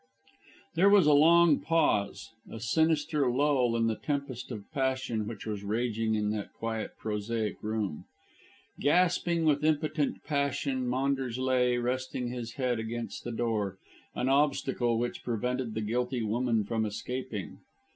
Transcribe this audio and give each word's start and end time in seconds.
There 0.73 0.89
was 0.89 1.05
a 1.05 1.13
long 1.13 1.59
pause, 1.59 2.31
a 2.49 2.59
sinister 2.59 3.29
lull 3.29 3.75
in 3.75 3.85
the 3.85 3.95
tempest 3.95 4.49
of 4.49 4.63
passion 4.71 5.27
which 5.27 5.45
was 5.45 5.63
raging 5.63 6.15
in 6.15 6.31
that 6.31 6.53
quiet, 6.53 6.97
prosaic 6.97 7.61
room. 7.61 8.05
Gasping 8.79 9.45
with 9.45 9.63
impotent 9.63 10.23
passion, 10.23 10.87
Maunders 10.87 11.37
lay, 11.37 11.77
resting 11.77 12.29
his 12.29 12.53
head 12.53 12.79
against 12.79 13.23
the 13.23 13.31
door, 13.31 13.77
an 14.15 14.27
obstacle 14.27 14.97
which 14.97 15.23
prevented 15.23 15.75
the 15.75 15.81
guilty 15.81 16.23
woman 16.23 16.63
from 16.63 16.83
escaping. 16.83 17.59